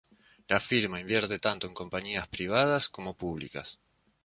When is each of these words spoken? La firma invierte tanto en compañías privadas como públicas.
La 0.47 0.57
firma 0.59 0.99
invierte 0.99 1.37
tanto 1.37 1.67
en 1.67 1.75
compañías 1.75 2.27
privadas 2.27 2.89
como 2.89 3.15
públicas. 3.15 3.77